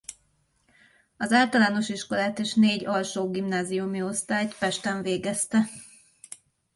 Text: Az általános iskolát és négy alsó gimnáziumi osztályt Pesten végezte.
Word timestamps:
Az 1.17 1.31
általános 1.31 1.89
iskolát 1.89 2.39
és 2.39 2.53
négy 2.53 2.85
alsó 2.85 3.29
gimnáziumi 3.29 4.01
osztályt 4.01 4.57
Pesten 4.57 5.01
végezte. 5.01 5.65